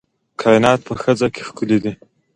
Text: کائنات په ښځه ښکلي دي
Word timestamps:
کائنات 0.41 0.79
په 0.87 0.93
ښځه 1.01 1.27
ښکلي 1.47 1.77
دي 1.83 1.93